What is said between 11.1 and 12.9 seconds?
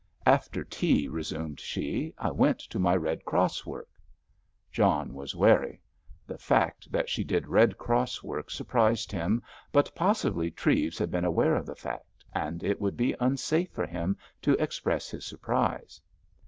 been aware of the fact, and it